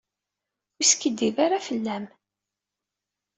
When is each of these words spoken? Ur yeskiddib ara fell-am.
Ur 0.77 0.83
yeskiddib 0.83 1.37
ara 1.45 1.65
fell-am. 1.67 2.05